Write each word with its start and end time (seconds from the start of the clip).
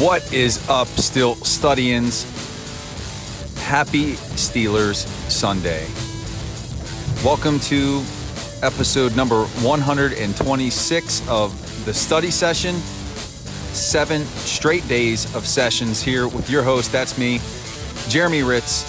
What 0.00 0.32
is 0.32 0.66
up, 0.70 0.88
Steel 0.88 1.34
Studians? 1.44 2.22
Happy 3.64 4.14
Steelers 4.32 5.06
Sunday. 5.30 5.86
Welcome 7.22 7.60
to 7.68 8.02
episode 8.62 9.14
number 9.14 9.44
126 9.44 11.28
of 11.28 11.84
the 11.84 11.92
study 11.92 12.30
session. 12.30 12.76
Seven 13.76 14.24
straight 14.24 14.88
days 14.88 15.34
of 15.36 15.46
sessions 15.46 16.02
here 16.02 16.26
with 16.26 16.48
your 16.48 16.62
host, 16.62 16.90
that's 16.90 17.18
me, 17.18 17.38
Jeremy 18.08 18.40
Hritz 18.40 18.84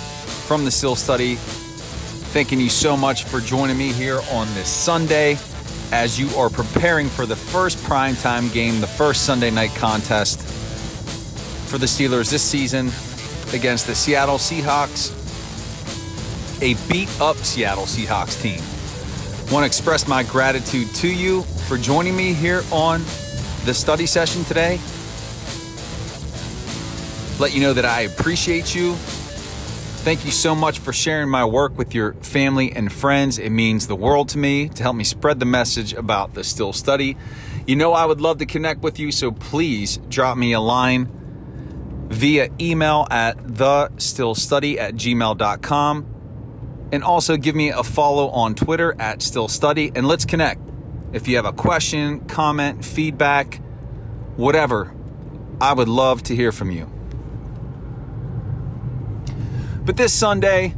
from 0.48 0.64
the 0.64 0.72
Steel 0.72 0.96
Study. 0.96 1.36
Thanking 2.32 2.62
you 2.62 2.70
so 2.70 2.96
much 2.96 3.26
for 3.26 3.42
joining 3.42 3.78
me 3.78 3.92
here 3.92 4.22
on 4.32 4.48
this 4.54 4.70
Sunday 4.70 5.38
as 5.92 6.18
you 6.18 6.30
are 6.38 6.50
preparing 6.50 7.10
for 7.10 7.26
the 7.26 7.36
first 7.36 7.80
primetime 7.80 8.50
game, 8.54 8.80
the 8.80 8.88
first 8.88 9.26
Sunday 9.26 9.52
night 9.52 9.76
contest 9.76 10.51
for 11.72 11.78
the 11.78 11.86
Steelers 11.86 12.30
this 12.30 12.44
season 12.44 12.88
against 13.54 13.88
the 13.88 13.96
Seattle 13.96 14.36
Seahawks, 14.36 15.16
a 16.62 16.74
beat 16.92 17.10
up 17.22 17.38
Seattle 17.38 17.86
Seahawks 17.86 18.42
team. 18.42 18.60
Want 19.54 19.64
to 19.64 19.68
express 19.68 20.06
my 20.06 20.24
gratitude 20.24 20.94
to 20.96 21.08
you 21.08 21.44
for 21.70 21.78
joining 21.78 22.14
me 22.14 22.34
here 22.34 22.62
on 22.74 23.00
the 23.64 23.74
study 23.74 24.06
session 24.06 24.44
today. 24.44 24.82
Let 27.40 27.56
you 27.56 27.62
know 27.62 27.72
that 27.72 27.86
I 27.86 28.02
appreciate 28.02 28.76
you. 28.76 28.96
Thank 30.04 30.26
you 30.26 30.32
so 30.32 30.54
much 30.54 30.80
for 30.80 30.92
sharing 30.92 31.30
my 31.30 31.46
work 31.46 31.78
with 31.78 31.96
your 31.96 32.16
family 32.16 32.74
and 32.74 32.92
friends. 32.92 33.40
It 33.40 33.52
means 33.52 33.88
the 33.88 33.96
world 33.96 34.28
to 34.30 34.38
me 34.38 34.68
to 34.68 34.84
help 34.84 34.98
me 34.98 35.06
spread 35.06 35.40
the 35.40 35.46
message 35.46 35.94
about 35.94 36.34
the 36.34 36.44
Steel 36.44 36.74
Study. 36.74 37.16
You 37.66 37.78
know, 37.78 37.94
I 37.94 38.06
would 38.06 38.20
love 38.20 38.40
to 38.40 38.46
connect 38.46 38.82
with 38.82 39.00
you, 39.00 39.14
so 39.14 39.32
please 39.32 40.00
drop 40.10 40.38
me 40.38 40.52
a 40.52 40.60
line 40.60 41.21
via 42.12 42.50
email 42.60 43.08
at 43.10 43.38
thesteelstudy 43.38 44.78
at 44.78 44.96
gmail.com. 44.96 46.08
And 46.92 47.04
also 47.06 47.38
give 47.38 47.56
me 47.56 47.70
a 47.70 47.84
follow 47.84 48.30
on 48.30 48.54
Twitter 48.54 48.94
at 49.00 49.20
steelstudy 49.20 49.96
and 49.96 50.06
let's 50.06 50.26
connect. 50.26 50.60
If 51.14 51.28
you 51.28 51.38
have 51.38 51.46
a 51.46 51.54
question, 51.54 52.26
comment, 52.26 52.84
feedback, 52.84 53.62
whatever, 54.36 54.94
I 55.62 55.74
would 55.74 55.88
love 55.88 56.24
to 56.24 56.36
hear 56.36 56.52
from 56.52 56.70
you. 56.70 56.92
But 59.86 59.96
this 59.96 60.14
Sunday, 60.14 60.76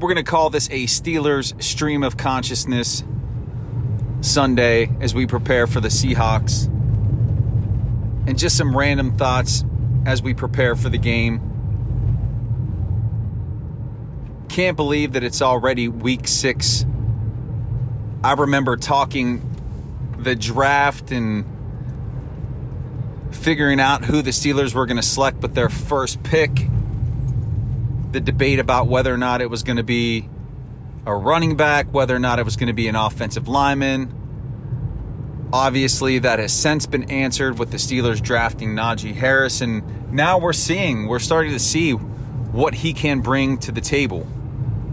we're 0.00 0.12
going 0.12 0.16
to 0.16 0.30
call 0.30 0.50
this 0.50 0.68
a 0.70 0.86
Steelers 0.86 1.60
Stream 1.62 2.02
of 2.02 2.16
Consciousness 2.16 3.04
Sunday 4.20 4.90
as 5.00 5.14
we 5.14 5.26
prepare 5.26 5.68
for 5.68 5.80
the 5.80 5.88
Seahawks. 5.88 6.66
And 8.26 8.36
just 8.36 8.56
some 8.56 8.76
random 8.76 9.16
thoughts 9.16 9.64
as 10.04 10.22
we 10.22 10.34
prepare 10.34 10.74
for 10.74 10.88
the 10.88 10.98
game. 10.98 11.40
Can't 14.48 14.76
believe 14.76 15.12
that 15.12 15.22
it's 15.22 15.40
already 15.40 15.88
week 15.88 16.28
six. 16.28 16.84
I 18.22 18.34
remember 18.34 18.76
talking 18.76 19.48
the 20.18 20.36
draft 20.36 21.10
and 21.10 21.44
figuring 23.30 23.80
out 23.80 24.04
who 24.04 24.22
the 24.22 24.30
Steelers 24.30 24.74
were 24.74 24.86
going 24.86 24.98
to 24.98 25.02
select 25.02 25.38
with 25.38 25.54
their 25.54 25.68
first 25.68 26.22
pick. 26.22 26.68
The 28.12 28.20
debate 28.20 28.58
about 28.58 28.88
whether 28.88 29.12
or 29.12 29.16
not 29.16 29.40
it 29.40 29.48
was 29.48 29.62
going 29.62 29.78
to 29.78 29.82
be 29.82 30.28
a 31.06 31.14
running 31.14 31.56
back, 31.56 31.92
whether 31.92 32.14
or 32.14 32.18
not 32.18 32.38
it 32.38 32.44
was 32.44 32.56
going 32.56 32.66
to 32.66 32.74
be 32.74 32.88
an 32.88 32.94
offensive 32.94 33.48
lineman. 33.48 34.14
Obviously, 35.52 36.18
that 36.18 36.38
has 36.38 36.50
since 36.50 36.86
been 36.86 37.10
answered 37.10 37.58
with 37.58 37.70
the 37.70 37.76
Steelers 37.76 38.22
drafting 38.22 38.70
Najee 38.70 39.14
Harris, 39.14 39.60
and 39.60 40.10
now 40.10 40.38
we're 40.38 40.54
seeing, 40.54 41.06
we're 41.06 41.18
starting 41.18 41.52
to 41.52 41.58
see 41.58 41.92
what 41.92 42.72
he 42.72 42.94
can 42.94 43.20
bring 43.20 43.58
to 43.58 43.70
the 43.70 43.82
table, 43.82 44.20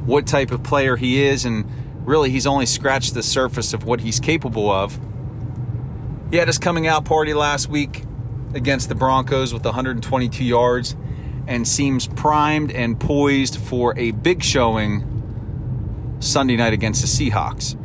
what 0.06 0.28
type 0.28 0.52
of 0.52 0.62
player 0.62 0.98
he 0.98 1.22
is, 1.22 1.46
and 1.46 1.66
really 2.06 2.30
he's 2.30 2.46
only 2.46 2.66
scratched 2.66 3.14
the 3.14 3.24
surface 3.24 3.74
of 3.74 3.86
what 3.86 4.02
he's 4.02 4.20
capable 4.20 4.70
of. 4.70 5.00
He 6.30 6.36
had 6.36 6.50
his 6.50 6.58
coming 6.58 6.88
out 6.88 7.06
party 7.06 7.34
last 7.34 7.70
week 7.70 8.04
against 8.54 8.90
the 8.90 8.96
Broncos 8.96 9.54
with 9.54 9.64
122 9.64 10.44
yards 10.44 10.96
and 11.48 11.66
seems 11.66 12.08
primed 12.08 12.72
and 12.72 13.00
poised 13.00 13.58
for 13.58 13.98
a 13.98 14.12
big 14.12 14.44
showing 14.44 16.18
Sunday 16.20 16.58
night 16.58 16.74
against 16.74 17.02
the 17.02 17.08
Seahawks. 17.08 17.78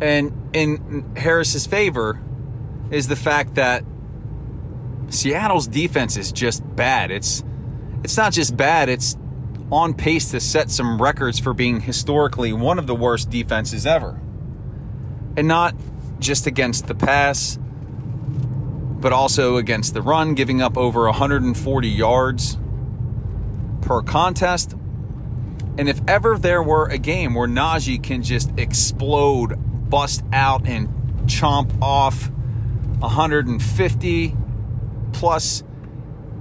And 0.00 0.50
in 0.54 1.16
Harris's 1.16 1.66
favor 1.66 2.20
is 2.90 3.08
the 3.08 3.16
fact 3.16 3.56
that 3.56 3.84
Seattle's 5.08 5.66
defense 5.66 6.16
is 6.16 6.32
just 6.32 6.62
bad. 6.76 7.10
It's 7.10 7.42
it's 8.04 8.16
not 8.16 8.32
just 8.32 8.56
bad, 8.56 8.88
it's 8.88 9.16
on 9.70 9.92
pace 9.94 10.30
to 10.30 10.40
set 10.40 10.70
some 10.70 11.00
records 11.00 11.38
for 11.38 11.52
being 11.52 11.80
historically 11.80 12.52
one 12.52 12.78
of 12.78 12.86
the 12.86 12.94
worst 12.94 13.28
defenses 13.28 13.86
ever. 13.86 14.20
And 15.36 15.48
not 15.48 15.74
just 16.20 16.46
against 16.46 16.86
the 16.86 16.94
pass, 16.94 17.58
but 19.00 19.12
also 19.12 19.56
against 19.56 19.94
the 19.94 20.02
run, 20.02 20.34
giving 20.34 20.60
up 20.62 20.76
over 20.76 21.04
140 21.04 21.88
yards 21.88 22.58
per 23.82 24.02
contest. 24.02 24.74
And 25.76 25.88
if 25.88 26.00
ever 26.08 26.38
there 26.38 26.62
were 26.62 26.86
a 26.88 26.98
game 26.98 27.34
where 27.34 27.46
Najee 27.46 28.02
can 28.02 28.22
just 28.22 28.50
explode 28.58 29.58
bust 29.90 30.22
out 30.32 30.66
and 30.66 30.88
chomp 31.26 31.80
off 31.80 32.30
150 33.00 34.36
plus 35.12 35.62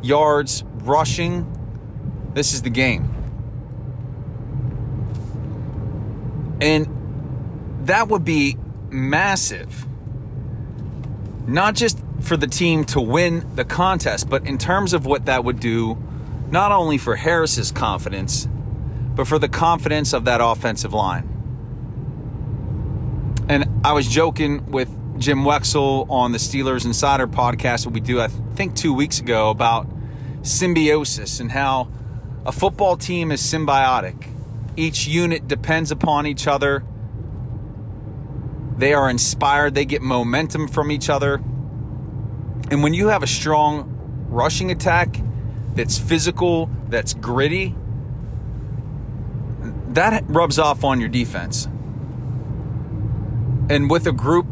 yards 0.01 0.63
rushing, 0.83 1.45
this 2.33 2.53
is 2.53 2.61
the 2.61 2.69
game. 2.69 3.13
And 6.61 7.85
that 7.87 8.07
would 8.07 8.25
be 8.25 8.57
massive. 8.89 9.85
Not 11.47 11.75
just 11.75 12.03
for 12.21 12.35
the 12.35 12.47
team 12.47 12.83
to 12.85 12.99
win 12.99 13.55
the 13.55 13.63
contest, 13.63 14.29
but 14.29 14.45
in 14.45 14.57
terms 14.57 14.93
of 14.93 15.05
what 15.05 15.25
that 15.25 15.43
would 15.43 15.59
do, 15.59 15.97
not 16.49 16.71
only 16.71 16.97
for 16.97 17.15
Harris's 17.15 17.71
confidence, 17.71 18.47
but 19.15 19.27
for 19.27 19.39
the 19.39 19.49
confidence 19.49 20.13
of 20.13 20.25
that 20.25 20.41
offensive 20.41 20.93
line. 20.93 21.36
And 23.49 23.85
I 23.85 23.93
was 23.93 24.07
joking 24.07 24.71
with 24.71 24.89
Jim 25.19 25.43
Wexell 25.43 26.09
on 26.09 26.33
the 26.33 26.37
Steelers 26.37 26.85
Insider 26.85 27.27
podcast 27.27 27.85
that 27.85 27.91
we 27.91 28.01
do, 28.01 28.19
I 28.19 28.27
think, 28.27 28.75
two 28.75 28.93
weeks 28.93 29.19
ago 29.19 29.49
about 29.49 29.87
symbiosis 30.41 31.39
and 31.39 31.51
how 31.51 31.87
a 32.45 32.51
football 32.51 32.97
team 32.97 33.31
is 33.31 33.41
symbiotic. 33.41 34.27
Each 34.75 35.07
unit 35.07 35.47
depends 35.47 35.91
upon 35.91 36.27
each 36.27 36.45
other. 36.45 36.83
They 38.77 38.93
are 38.93 39.09
inspired, 39.09 39.75
they 39.75 39.85
get 39.85 40.01
momentum 40.01 40.67
from 40.67 40.91
each 40.91 41.09
other. 41.09 41.35
And 42.69 42.83
when 42.83 42.93
you 42.93 43.07
have 43.07 43.23
a 43.23 43.27
strong 43.27 44.25
rushing 44.27 44.71
attack 44.71 45.21
that's 45.73 45.97
physical, 45.97 46.69
that's 46.89 47.13
gritty, 47.13 47.75
that 49.89 50.25
rubs 50.27 50.59
off 50.59 50.83
on 50.83 50.99
your 50.99 51.09
defense. 51.09 51.69
And 53.69 53.89
with 53.89 54.07
a 54.07 54.11
group 54.11 54.47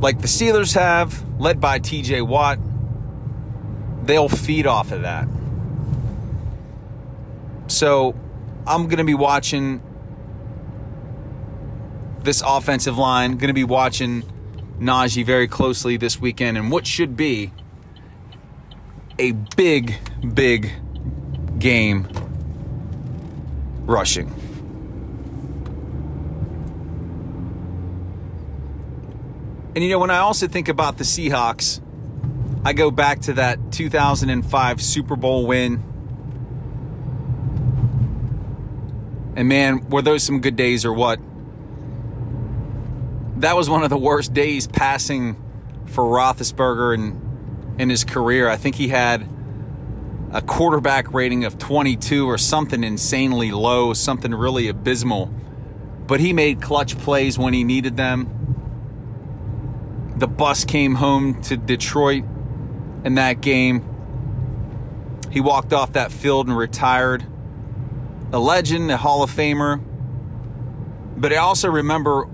like 0.00 0.20
the 0.20 0.26
Steelers 0.26 0.74
have, 0.74 1.24
led 1.40 1.60
by 1.60 1.78
TJ 1.78 2.26
Watt, 2.26 2.58
they'll 4.06 4.28
feed 4.28 4.66
off 4.66 4.92
of 4.92 5.02
that. 5.02 5.26
So 7.68 8.14
I'm 8.66 8.84
going 8.84 8.98
to 8.98 9.04
be 9.04 9.14
watching 9.14 9.82
this 12.22 12.42
offensive 12.44 12.98
line, 12.98 13.32
going 13.32 13.48
to 13.48 13.54
be 13.54 13.64
watching 13.64 14.22
Najee 14.78 15.24
very 15.24 15.48
closely 15.48 15.96
this 15.96 16.20
weekend 16.20 16.58
and 16.58 16.70
what 16.70 16.86
should 16.86 17.16
be 17.16 17.52
a 19.18 19.32
big, 19.32 19.96
big 20.34 20.72
game 21.58 22.08
rushing. 23.86 24.43
And 29.74 29.82
you 29.82 29.90
know, 29.90 29.98
when 29.98 30.10
I 30.10 30.18
also 30.18 30.46
think 30.46 30.68
about 30.68 30.98
the 30.98 31.04
Seahawks, 31.04 31.80
I 32.64 32.72
go 32.72 32.92
back 32.92 33.20
to 33.22 33.32
that 33.34 33.72
2005 33.72 34.80
Super 34.80 35.16
Bowl 35.16 35.46
win. 35.46 35.82
And 39.36 39.48
man, 39.48 39.88
were 39.88 40.00
those 40.00 40.22
some 40.22 40.40
good 40.40 40.54
days 40.54 40.84
or 40.84 40.92
what? 40.92 41.18
That 43.40 43.56
was 43.56 43.68
one 43.68 43.82
of 43.82 43.90
the 43.90 43.98
worst 43.98 44.32
days 44.32 44.68
passing 44.68 45.36
for 45.86 46.04
Roethlisberger 46.04 46.94
in, 46.94 47.76
in 47.80 47.90
his 47.90 48.04
career. 48.04 48.48
I 48.48 48.56
think 48.56 48.76
he 48.76 48.88
had 48.88 49.28
a 50.32 50.40
quarterback 50.40 51.12
rating 51.12 51.44
of 51.44 51.58
22 51.58 52.30
or 52.30 52.38
something 52.38 52.84
insanely 52.84 53.50
low, 53.50 53.92
something 53.92 54.32
really 54.32 54.68
abysmal. 54.68 55.26
But 56.06 56.20
he 56.20 56.32
made 56.32 56.62
clutch 56.62 56.96
plays 56.96 57.36
when 57.36 57.54
he 57.54 57.64
needed 57.64 57.96
them 57.96 58.33
the 60.16 60.28
bus 60.28 60.64
came 60.64 60.94
home 60.94 61.42
to 61.42 61.56
Detroit 61.56 62.24
in 63.04 63.16
that 63.16 63.40
game. 63.40 63.84
He 65.30 65.40
walked 65.40 65.72
off 65.72 65.94
that 65.94 66.12
field 66.12 66.46
and 66.46 66.56
retired. 66.56 67.24
A 68.32 68.38
legend, 68.38 68.90
a 68.90 68.96
Hall 68.96 69.22
of 69.22 69.30
Famer. 69.30 69.82
But 71.16 71.32
I 71.32 71.36
also 71.36 71.70
remember 71.70 72.24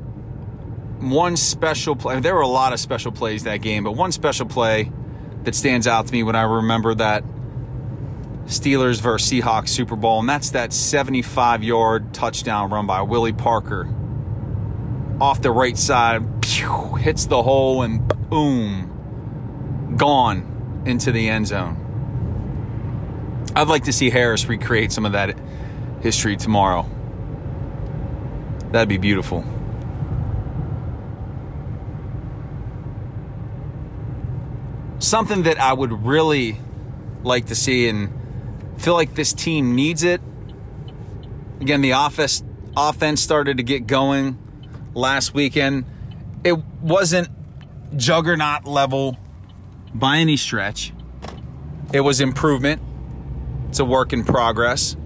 one 1.01 1.37
special 1.37 1.97
play. 1.97 2.21
There 2.21 2.35
were 2.35 2.41
a 2.41 2.47
lot 2.47 2.73
of 2.73 2.81
special 2.81 3.13
plays 3.13 3.45
that 3.45 3.59
game, 3.59 3.85
but 3.85 3.93
one 3.93 4.13
special 4.13 4.47
play 4.47 4.93
that 5.45 5.55
stands 5.55 5.87
out 5.87 6.07
to 6.07 6.13
me 6.13 6.23
when 6.23 6.37
I 6.37 6.43
remember 6.43 6.95
that 6.95 7.25
Steelers 8.45 9.01
versus 9.01 9.31
Seahawks 9.31 9.69
Super 9.69 9.97
Bowl, 9.97 10.21
and 10.21 10.29
that's 10.29 10.51
that 10.51 10.73
75 10.73 11.63
yard 11.63 12.13
touchdown 12.13 12.71
run 12.71 12.87
by 12.87 13.01
Willie 13.03 13.33
Parker. 13.33 13.89
Off 15.21 15.43
the 15.43 15.51
right 15.51 15.77
side, 15.77 16.41
pew, 16.41 16.95
hits 16.95 17.27
the 17.27 17.43
hole, 17.43 17.83
and 17.83 18.09
boom, 18.31 19.95
gone 19.97 20.83
into 20.87 21.13
the 21.13 21.29
end 21.29 21.47
zone. 21.47 21.77
I'd 23.55 23.69
like 23.69 23.85
to 23.85 23.93
see 23.93 24.09
Harris 24.09 24.47
recreate 24.47 24.93
some 24.93 25.05
of 25.05 25.13
that 25.13 25.37
history 26.01 26.37
tomorrow. 26.37 26.89
That'd 28.73 28.89
be 28.89 28.97
beautiful. 28.97 29.45
Something 35.01 35.43
that 35.43 35.59
I 35.61 35.73
would 35.73 36.07
really 36.07 36.59
like 37.23 37.47
to 37.47 37.55
see 37.55 37.89
and 37.89 38.11
feel 38.79 38.95
like 38.95 39.15
this 39.15 39.35
team 39.35 39.75
needs 39.75 40.03
it. 40.03 40.23
Again, 41.61 41.83
the 41.83 41.93
office 41.93 42.43
offense 42.77 43.21
started 43.21 43.59
to 43.59 43.63
get 43.63 43.87
going 43.87 44.39
last 44.95 45.35
weekend. 45.35 45.85
It 46.45 46.57
wasn't 46.81 47.29
juggernaut 47.97 48.65
level 48.65 49.19
by 49.95 50.19
any 50.19 50.37
stretch. 50.37 50.93
It 51.93 52.01
was 52.01 52.21
improvement. 52.21 52.81
It's 53.69 53.79
a 53.79 53.85
work 53.85 54.13
in 54.13 54.25
progress. 54.25 54.97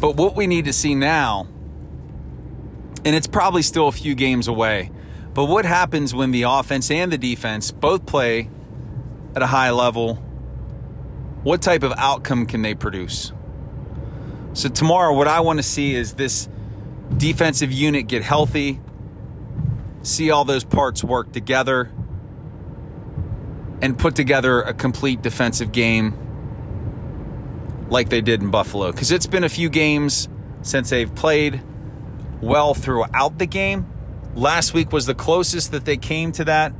But 0.00 0.16
what 0.16 0.36
we 0.36 0.46
need 0.46 0.66
to 0.66 0.72
see 0.72 0.94
now, 0.94 1.48
and 3.04 3.16
it's 3.16 3.26
probably 3.26 3.62
still 3.62 3.88
a 3.88 3.92
few 3.92 4.14
games 4.14 4.48
away, 4.48 4.90
but 5.34 5.46
what 5.46 5.64
happens 5.64 6.14
when 6.14 6.30
the 6.30 6.42
offense 6.42 6.90
and 6.90 7.12
the 7.12 7.18
defense 7.18 7.70
both 7.70 8.06
play 8.06 8.50
at 9.34 9.42
a 9.42 9.46
high 9.46 9.70
level? 9.70 10.16
What 11.42 11.62
type 11.62 11.82
of 11.82 11.92
outcome 11.96 12.46
can 12.46 12.62
they 12.62 12.74
produce? 12.74 13.32
So, 14.52 14.68
tomorrow, 14.68 15.14
what 15.14 15.28
I 15.28 15.40
want 15.40 15.60
to 15.60 15.62
see 15.62 15.94
is 15.94 16.14
this 16.14 16.48
defensive 17.16 17.72
unit 17.72 18.06
get 18.06 18.22
healthy, 18.22 18.80
see 20.02 20.30
all 20.30 20.44
those 20.44 20.64
parts 20.64 21.02
work 21.02 21.32
together, 21.32 21.90
and 23.80 23.98
put 23.98 24.14
together 24.16 24.60
a 24.60 24.74
complete 24.74 25.22
defensive 25.22 25.72
game 25.72 26.16
like 27.90 28.08
they 28.08 28.20
did 28.20 28.42
in 28.42 28.50
Buffalo. 28.50 28.92
Because 28.92 29.10
it's 29.10 29.26
been 29.26 29.44
a 29.44 29.48
few 29.48 29.68
games 29.68 30.28
since 30.62 30.90
they've 30.90 31.14
played 31.14 31.62
well 32.40 32.74
throughout 32.74 33.38
the 33.38 33.46
game. 33.46 33.86
Last 34.34 34.74
week 34.74 34.92
was 34.92 35.06
the 35.06 35.14
closest 35.14 35.72
that 35.72 35.84
they 35.84 35.96
came 35.96 36.32
to 36.32 36.44
that, 36.44 36.72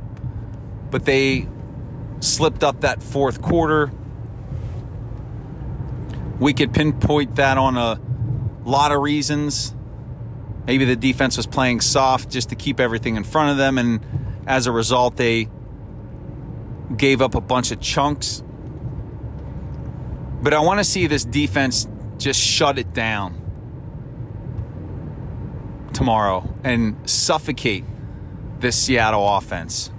but 0.91 1.05
they 1.05 1.47
slipped 2.19 2.63
up 2.63 2.81
that 2.81 3.01
fourth 3.01 3.41
quarter. 3.41 3.91
We 6.39 6.53
could 6.53 6.73
pinpoint 6.73 7.35
that 7.35 7.57
on 7.57 7.75
a 7.77 7.99
lot 8.63 8.91
of 8.91 9.01
reasons. 9.01 9.75
Maybe 10.69 10.85
the 10.85 10.95
defense 10.95 11.35
was 11.35 11.47
playing 11.47 11.81
soft 11.81 12.29
just 12.29 12.49
to 12.49 12.55
keep 12.55 12.79
everything 12.79 13.17
in 13.17 13.25
front 13.25 13.51
of 13.51 13.57
them, 13.57 13.77
and 13.77 13.99
as 14.47 14.67
a 14.67 14.71
result, 14.71 15.17
they 15.17 15.49
gave 16.95 17.21
up 17.21 17.35
a 17.35 17.41
bunch 17.41 17.71
of 17.71 17.81
chunks 17.81 18.41
but 20.41 20.53
I 20.53 20.59
want 20.59 20.79
to 20.79 20.83
see 20.83 21.07
this 21.07 21.25
defense 21.25 21.87
just 22.17 22.39
shut 22.39 22.77
it 22.77 22.93
down 22.93 23.35
tomorrow 25.93 26.47
and 26.63 27.09
suffocate 27.09 27.83
this 28.59 28.77
Seattle 28.77 29.27
offense. 29.27 29.91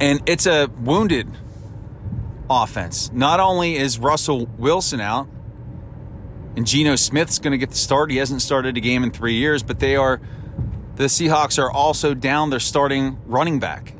And 0.00 0.22
it's 0.26 0.46
a 0.46 0.68
wounded 0.80 1.28
offense. 2.48 3.12
Not 3.12 3.40
only 3.40 3.76
is 3.76 3.98
Russell 3.98 4.46
Wilson 4.58 5.00
out 5.00 5.28
and 6.56 6.66
Geno 6.66 6.96
Smith's 6.96 7.38
going 7.38 7.52
to 7.52 7.58
get 7.58 7.70
the 7.70 7.76
start, 7.76 8.10
he 8.10 8.18
hasn't 8.18 8.42
started 8.42 8.76
a 8.76 8.80
game 8.80 9.02
in 9.02 9.10
three 9.10 9.34
years, 9.34 9.62
but 9.62 9.80
they 9.80 9.96
are, 9.96 10.20
the 10.96 11.04
Seahawks 11.04 11.58
are 11.58 11.70
also 11.70 12.14
down 12.14 12.50
their 12.50 12.60
starting 12.60 13.18
running 13.26 13.58
back. 13.58 13.94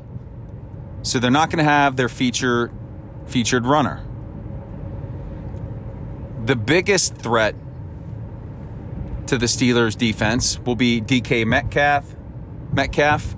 So 1.01 1.19
they're 1.19 1.31
not 1.31 1.49
going 1.49 1.63
to 1.63 1.69
have 1.69 1.95
their 1.95 2.09
feature 2.09 2.71
featured 3.27 3.65
runner. 3.65 4.05
The 6.45 6.55
biggest 6.55 7.15
threat 7.15 7.55
to 9.27 9.37
the 9.37 9.45
Steelers 9.45 9.97
defense 9.97 10.59
will 10.59 10.75
be 10.75 11.01
DK 11.01 11.45
Metcalf, 11.45 12.05
Metcalf, 12.73 13.35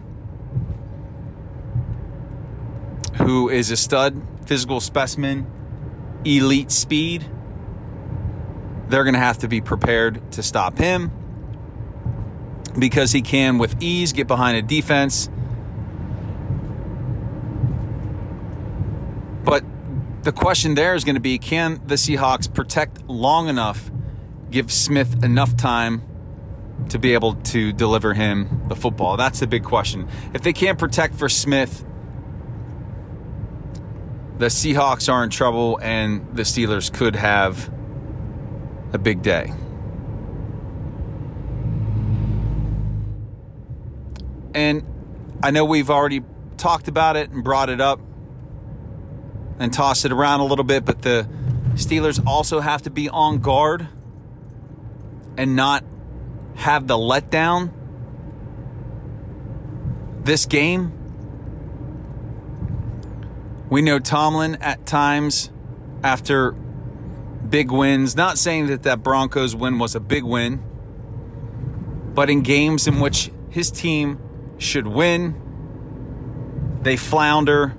who 3.18 3.50
is 3.50 3.72
a 3.72 3.78
stud, 3.78 4.22
physical 4.46 4.80
specimen, 4.80 5.48
elite 6.26 6.72
speed. 6.72 7.30
They're 8.88 9.04
going 9.04 9.14
to 9.14 9.20
have 9.20 9.40
to 9.40 9.48
be 9.48 9.62
prepared 9.62 10.32
to 10.34 10.44
stop 10.44 10.78
him 10.78 11.12
because 12.78 13.12
he 13.12 13.22
can, 13.22 13.58
with 13.58 13.82
ease, 13.82 14.14
get 14.14 14.28
behind 14.28 14.58
a 14.58 14.62
defense. 14.62 15.30
But 19.44 19.64
the 20.24 20.32
question 20.32 20.76
there 20.76 20.96
is 20.96 21.04
going 21.04 21.16
to 21.16 21.22
be 21.22 21.38
can 21.38 21.82
the 21.86 21.96
Seahawks 21.96 22.52
protect 22.52 23.08
long 23.08 23.48
enough, 23.48 23.92
give 24.52 24.72
Smith 24.72 25.24
enough 25.24 25.56
time 25.56 26.04
to 26.90 27.00
be 27.00 27.14
able 27.14 27.36
to 27.36 27.72
deliver 27.72 28.14
him 28.14 28.64
the 28.68 28.76
football? 28.76 29.18
That's 29.18 29.40
the 29.40 29.48
big 29.48 29.64
question. 29.64 30.08
If 30.34 30.42
they 30.42 30.54
can't 30.54 30.78
protect 30.78 31.16
for 31.16 31.30
Smith, 31.30 31.86
the 34.38 34.48
Seahawks 34.48 35.12
are 35.12 35.24
in 35.24 35.30
trouble 35.30 35.80
and 35.82 36.36
the 36.36 36.44
Steelers 36.44 36.92
could 36.92 37.16
have 37.16 37.72
a 38.96 38.98
big 38.98 39.22
day. 39.22 39.54
And 44.56 44.84
I 45.44 45.52
know 45.52 45.66
we've 45.66 45.90
already 45.90 46.24
talked 46.58 46.88
about 46.88 47.18
it 47.18 47.30
and 47.30 47.44
brought 47.44 47.70
it 47.70 47.82
up 47.82 48.00
and 49.60 49.72
tossed 49.72 50.06
it 50.06 50.12
around 50.12 50.40
a 50.40 50.46
little 50.46 50.64
bit, 50.64 50.86
but 50.86 51.02
the 51.02 51.28
Steelers 51.74 52.26
also 52.26 52.62
have 52.62 52.84
to 52.84 52.90
be 52.90 53.10
on 53.10 53.40
guard 53.40 53.88
and 55.38 55.56
not 55.56 55.84
have 56.56 56.88
the 56.88 56.98
letdown 56.98 57.72
this 60.24 60.46
game. 60.46 60.94
We 63.70 63.82
know 63.82 64.00
Tomlin 64.00 64.56
at 64.62 64.86
times 64.86 65.52
after 66.02 66.56
big 67.50 67.72
wins, 67.72 68.16
not 68.16 68.38
saying 68.38 68.68
that 68.68 68.84
that 68.84 69.04
Broncos 69.04 69.56
win 69.56 69.80
was 69.80 69.96
a 69.96 70.00
big 70.00 70.24
win, 70.24 70.64
but 72.14 72.30
in 72.30 72.42
games 72.42 72.88
in 72.88 73.00
which 73.00 73.32
his 73.50 73.72
team 73.72 74.20
should 74.58 74.88
win, 74.88 75.42
they 76.82 76.98
flounder 76.98 77.76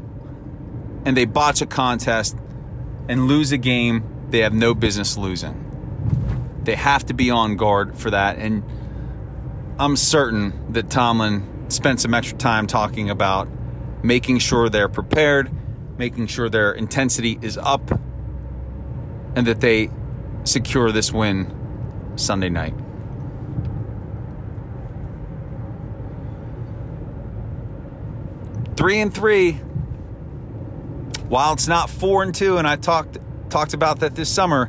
and 1.04 1.16
they 1.16 1.24
botch 1.24 1.62
a 1.62 1.66
contest 1.66 2.36
and 3.08 3.28
lose 3.28 3.52
a 3.52 3.58
game 3.58 4.04
they 4.30 4.40
have 4.40 4.52
no 4.52 4.74
business 4.74 5.16
losing. 5.16 5.62
They 6.64 6.74
have 6.74 7.06
to 7.06 7.14
be 7.14 7.30
on 7.30 7.56
guard 7.56 7.96
for 7.96 8.10
that. 8.10 8.38
And 8.38 8.64
I'm 9.78 9.96
certain 9.96 10.72
that 10.72 10.90
Tomlin 10.90 11.70
spent 11.70 12.00
some 12.00 12.12
extra 12.12 12.36
time 12.36 12.66
talking 12.66 13.08
about 13.08 13.48
making 14.02 14.38
sure 14.38 14.68
they're 14.68 14.88
prepared, 14.88 15.50
making 15.96 16.26
sure 16.26 16.48
their 16.48 16.72
intensity 16.72 17.38
is 17.40 17.56
up, 17.56 18.00
and 19.36 19.46
that 19.46 19.60
they 19.60 19.90
secure 20.44 20.90
this 20.90 21.12
win 21.12 21.52
Sunday 22.16 22.48
night. 22.48 22.74
Three 28.76 29.00
and 29.00 29.14
three 29.14 29.60
while 31.28 31.52
it's 31.52 31.66
not 31.68 31.90
four 31.90 32.22
and 32.22 32.34
two, 32.34 32.56
and 32.56 32.66
I 32.66 32.76
talked 32.76 33.18
talked 33.50 33.74
about 33.74 34.00
that 34.00 34.14
this 34.14 34.28
summer, 34.28 34.66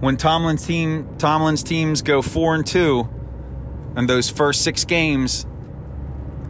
when 0.00 0.16
Tomlin's 0.16 0.66
team 0.66 1.16
Tomlin's 1.18 1.62
teams 1.62 2.02
go 2.02 2.22
four 2.22 2.54
and 2.54 2.66
two, 2.66 3.08
and 3.96 4.08
those 4.08 4.30
first 4.30 4.62
six 4.62 4.84
games, 4.84 5.46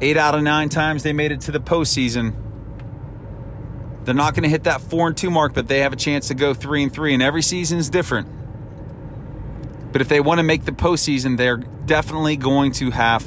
eight 0.00 0.16
out 0.16 0.34
of 0.34 0.42
nine 0.42 0.68
times 0.68 1.02
they 1.02 1.12
made 1.12 1.32
it 1.32 1.40
to 1.42 1.52
the 1.52 1.60
postseason. 1.60 2.34
They're 4.06 4.14
not 4.14 4.34
going 4.34 4.44
to 4.44 4.48
hit 4.48 4.62
that 4.64 4.80
four 4.80 5.08
and 5.08 5.16
two 5.16 5.30
mark, 5.30 5.52
but 5.52 5.66
they 5.66 5.80
have 5.80 5.92
a 5.92 5.96
chance 5.96 6.28
to 6.28 6.34
go 6.34 6.54
three 6.54 6.84
and 6.84 6.92
three, 6.92 7.12
and 7.12 7.20
every 7.20 7.42
season 7.42 7.78
is 7.78 7.90
different. 7.90 8.28
But 9.90 10.00
if 10.00 10.08
they 10.08 10.20
want 10.20 10.38
to 10.38 10.44
make 10.44 10.64
the 10.64 10.70
postseason, 10.70 11.36
they're 11.36 11.56
definitely 11.56 12.36
going 12.36 12.70
to 12.72 12.92
have 12.92 13.26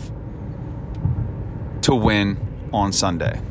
to 1.82 1.94
win 1.94 2.70
on 2.72 2.94
Sunday. 2.94 3.42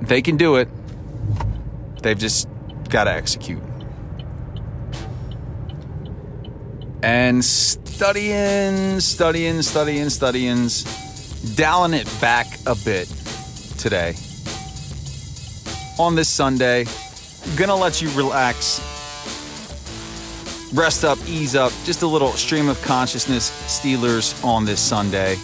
They 0.00 0.22
can 0.22 0.38
do 0.38 0.56
it. 0.56 0.70
They've 2.00 2.16
just 2.18 2.48
got 2.88 3.04
to 3.04 3.12
execute. 3.12 3.62
And 7.02 7.44
studying, 7.44 9.00
studying, 9.00 9.60
studying, 9.60 10.08
studying, 10.08 10.68
dialing 11.56 11.92
it 11.92 12.10
back 12.22 12.46
a 12.64 12.74
bit 12.74 13.17
today. 13.78 14.14
On 15.98 16.14
this 16.14 16.28
Sunday, 16.28 16.84
gonna 17.56 17.74
let 17.74 18.02
you 18.02 18.10
relax, 18.10 18.80
rest 20.72 21.04
up, 21.04 21.18
ease 21.26 21.54
up, 21.56 21.72
just 21.84 22.02
a 22.02 22.06
little 22.06 22.32
stream 22.32 22.68
of 22.68 22.80
consciousness 22.82 23.50
Steelers 23.66 24.44
on 24.44 24.64
this 24.64 24.80
Sunday. 24.80 25.36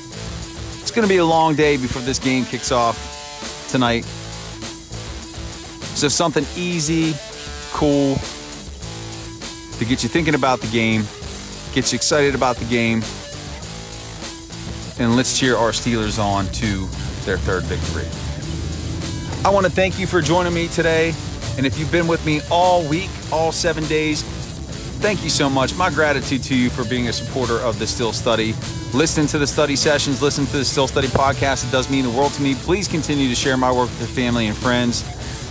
It's 0.81 0.91
gonna 0.91 1.09
be 1.09 1.19
a 1.19 1.25
long 1.25 1.55
day 1.55 1.76
before 1.76 2.03
this 2.03 2.19
game 2.19 2.45
kicks 2.45 2.71
off 2.71 3.69
tonight. 3.69 4.05
So 5.97 6.09
something 6.09 6.45
easy, 6.57 7.14
cool, 7.73 8.17
to 9.79 9.85
get 9.85 10.03
you 10.03 10.09
thinking 10.09 10.35
about 10.35 10.61
the 10.61 10.67
game, 10.69 11.05
get 11.73 11.93
you 11.93 11.97
excited 11.97 12.35
about 12.35 12.57
the 12.57 12.64
game, 12.67 13.03
and 14.99 15.17
let's 15.17 15.38
cheer 15.38 15.57
our 15.57 15.71
Steelers 15.71 16.23
on 16.23 16.47
to 16.47 16.87
their 17.25 17.38
third 17.38 17.64
victory. 17.64 18.24
I 19.45 19.51
want 19.51 19.67
to 19.67 19.73
thank 19.73 19.99
you 19.99 20.07
for 20.07 20.23
joining 20.23 20.55
me 20.55 20.69
today. 20.69 21.13
And 21.59 21.67
if 21.67 21.79
you've 21.79 21.93
been 21.93 22.07
with 22.07 22.25
me 22.25 22.41
all 22.51 22.83
week, 22.89 23.11
all 23.31 23.53
seven 23.53 23.85
days, 23.85 24.23
thank 25.03 25.23
you 25.23 25.29
so 25.29 25.51
much. 25.51 25.77
My 25.77 25.91
gratitude 25.91 26.43
to 26.45 26.57
you 26.57 26.71
for 26.71 26.83
being 26.85 27.09
a 27.09 27.13
supporter 27.13 27.59
of 27.59 27.79
the 27.79 27.87
Steel 27.87 28.15
Study. 28.15 28.55
Listen 28.95 29.27
to 29.27 29.39
the 29.39 29.47
study 29.47 29.77
sessions, 29.77 30.23
listen 30.23 30.47
to 30.47 30.57
the 30.57 30.65
Steel 30.65 30.89
Study 30.89 31.09
podcast. 31.09 31.69
It 31.69 31.71
does 31.71 31.91
mean 31.91 32.05
the 32.05 32.11
world 32.11 32.33
to 32.33 32.43
me. 32.43 32.55
Please 32.55 32.89
continue 32.89 33.29
to 33.29 33.35
share 33.35 33.59
my 33.59 33.71
work 33.71 33.91
with 33.91 33.99
your 33.99 34.09
family 34.09 34.47
and 34.47 34.57
friends. 34.57 35.03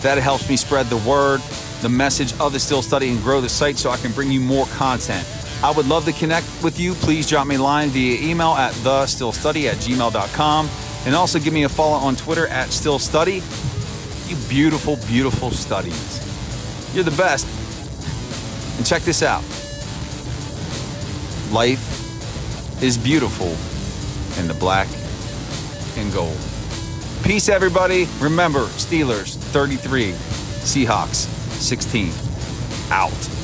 That 0.01 0.17
helps 0.17 0.49
me 0.49 0.57
spread 0.57 0.87
the 0.87 0.97
word, 1.07 1.39
the 1.83 1.89
message 1.89 2.33
of 2.39 2.51
the 2.51 2.59
Steel 2.59 2.81
Study, 2.81 3.09
and 3.09 3.21
grow 3.21 3.41
the 3.41 3.49
site 3.49 3.77
so 3.77 3.91
I 3.91 3.97
can 3.97 4.11
bring 4.11 4.31
you 4.31 4.39
more 4.41 4.65
content. 4.67 5.27
I 5.63 5.69
would 5.69 5.87
love 5.87 6.05
to 6.05 6.13
connect 6.13 6.47
with 6.63 6.79
you. 6.79 6.93
Please 6.95 7.29
drop 7.29 7.45
me 7.45 7.55
a 7.55 7.61
line 7.61 7.89
via 7.89 8.19
email 8.27 8.53
at 8.53 8.73
thesteelstudy 8.73 9.69
at 9.69 9.77
gmail.com. 9.77 10.69
And 11.05 11.15
also 11.15 11.37
give 11.37 11.53
me 11.53 11.63
a 11.63 11.69
follow 11.69 11.97
on 11.97 12.15
Twitter 12.15 12.47
at 12.47 12.69
steelstudy. 12.69 13.72
You 14.33 14.49
beautiful, 14.49 14.97
beautiful 15.07 15.51
studies. 15.51 16.95
You're 16.95 17.03
the 17.03 17.11
best. 17.11 17.45
And 18.77 18.85
check 18.85 19.03
this 19.03 19.21
out 19.21 19.43
life 21.53 22.81
is 22.81 22.97
beautiful 22.97 23.53
in 24.41 24.47
the 24.47 24.55
black 24.55 24.87
and 25.97 26.11
gold. 26.11 26.35
Peace, 27.23 27.47
everybody. 27.47 28.07
Remember, 28.19 28.65
Steelers 28.65 29.35
33, 29.35 30.13
Seahawks 30.63 31.27
16. 31.59 32.11
Out. 32.89 33.42